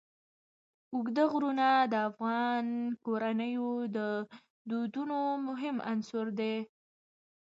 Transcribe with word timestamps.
اوږده 0.93 1.23
غرونه 1.31 1.67
د 1.91 1.93
افغان 2.09 2.65
کورنیو 3.05 3.69
د 3.95 3.97
دودونو 4.69 5.19
مهم 5.47 5.75
عنصر 5.91 6.25
دی. 6.39 6.55